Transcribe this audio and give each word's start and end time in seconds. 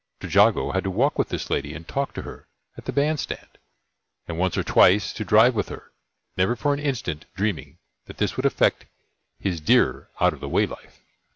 Trejago 0.19 0.71
had 0.73 0.83
to 0.85 0.89
walk 0.89 1.19
with 1.19 1.29
this 1.29 1.51
lady 1.51 1.75
and 1.75 1.87
talk 1.87 2.11
to 2.15 2.23
her 2.23 2.47
at 2.75 2.85
the 2.85 2.91
Band 2.91 3.19
stand, 3.19 3.59
and 4.27 4.39
once 4.39 4.57
or 4.57 4.63
twice 4.63 5.13
to 5.13 5.23
drive 5.23 5.53
with 5.53 5.69
her; 5.69 5.91
never 6.35 6.55
for 6.55 6.73
an 6.73 6.79
instant 6.79 7.25
dreaming 7.35 7.77
that 8.07 8.17
this 8.17 8.35
would 8.35 8.47
affect 8.47 8.87
his 9.37 9.61
dearer 9.61 10.09
out 10.19 10.33
of 10.33 10.39
the 10.39 10.49
way 10.49 10.65
life. 10.65 11.01